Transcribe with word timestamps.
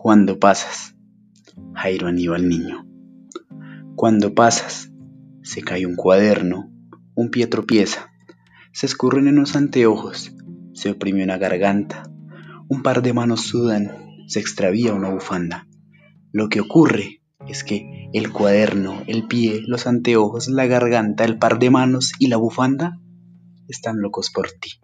Cuando 0.00 0.38
pasas, 0.38 0.94
Jairo 1.74 2.06
Aníbal 2.06 2.48
Niño. 2.48 2.86
Cuando 3.96 4.32
pasas, 4.32 4.92
se 5.42 5.62
cae 5.62 5.86
un 5.86 5.96
cuaderno, 5.96 6.70
un 7.16 7.30
pie 7.30 7.48
tropieza, 7.48 8.08
se 8.72 8.86
escurren 8.86 9.26
en 9.26 9.34
los 9.34 9.56
anteojos, 9.56 10.32
se 10.72 10.92
oprime 10.92 11.24
una 11.24 11.36
garganta, 11.36 12.04
un 12.68 12.84
par 12.84 13.02
de 13.02 13.12
manos 13.12 13.40
sudan, 13.40 13.90
se 14.28 14.38
extravía 14.38 14.94
una 14.94 15.10
bufanda. 15.10 15.66
Lo 16.30 16.48
que 16.48 16.60
ocurre 16.60 17.20
es 17.48 17.64
que 17.64 18.08
el 18.12 18.30
cuaderno, 18.30 19.02
el 19.08 19.26
pie, 19.26 19.62
los 19.66 19.88
anteojos, 19.88 20.46
la 20.46 20.66
garganta, 20.66 21.24
el 21.24 21.38
par 21.38 21.58
de 21.58 21.70
manos 21.70 22.12
y 22.20 22.28
la 22.28 22.36
bufanda 22.36 23.00
están 23.66 24.00
locos 24.00 24.30
por 24.30 24.46
ti. 24.52 24.78